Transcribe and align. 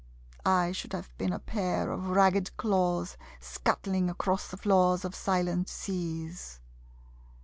I 0.47 0.71
should 0.71 0.93
have 0.93 1.15
been 1.19 1.31
a 1.31 1.37
pair 1.37 1.91
of 1.91 2.09
ragged 2.09 2.57
claws 2.57 3.17
Scuttling 3.39 4.09
across 4.09 4.47
the 4.49 4.57
floors 4.57 5.05
of 5.05 5.13
silent 5.13 5.69
seas. 5.69 6.59